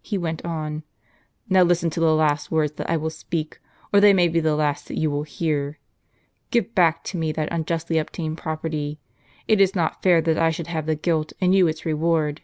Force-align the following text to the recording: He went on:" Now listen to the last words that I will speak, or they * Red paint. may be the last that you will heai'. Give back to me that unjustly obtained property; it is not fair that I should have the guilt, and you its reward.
He 0.00 0.16
went 0.16 0.42
on:" 0.42 0.84
Now 1.50 1.64
listen 1.64 1.90
to 1.90 2.00
the 2.00 2.14
last 2.14 2.50
words 2.50 2.72
that 2.76 2.88
I 2.88 2.96
will 2.96 3.10
speak, 3.10 3.60
or 3.92 4.00
they 4.00 4.06
* 4.06 4.08
Red 4.08 4.16
paint. 4.16 4.16
may 4.16 4.28
be 4.28 4.40
the 4.40 4.56
last 4.56 4.88
that 4.88 4.98
you 4.98 5.10
will 5.10 5.26
heai'. 5.26 5.74
Give 6.50 6.74
back 6.74 7.04
to 7.04 7.18
me 7.18 7.30
that 7.32 7.52
unjustly 7.52 7.98
obtained 7.98 8.38
property; 8.38 9.00
it 9.46 9.60
is 9.60 9.74
not 9.76 10.02
fair 10.02 10.22
that 10.22 10.38
I 10.38 10.48
should 10.50 10.68
have 10.68 10.86
the 10.86 10.94
guilt, 10.96 11.34
and 11.42 11.54
you 11.54 11.66
its 11.68 11.84
reward. 11.84 12.40